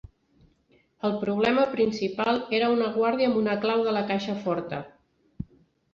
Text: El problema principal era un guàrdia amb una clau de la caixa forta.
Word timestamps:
El 1.09 1.13
problema 1.23 1.65
principal 1.75 2.41
era 2.61 2.71
un 2.77 2.81
guàrdia 2.97 3.31
amb 3.33 3.39
una 3.45 3.59
clau 3.67 3.87
de 3.89 3.97
la 3.99 4.05
caixa 4.13 4.37
forta. 4.47 4.85